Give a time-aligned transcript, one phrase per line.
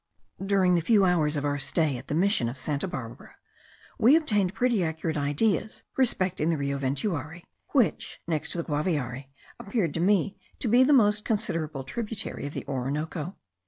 [0.43, 3.35] During the few hours of our stay at the mission of Santa Barbara,
[3.99, 9.27] we obtained pretty accurate ideas respecting the Rio Ventuari, which, next to the Guaviare,
[9.59, 13.35] appeared to me to be the most considerable tributary of the Orinoco.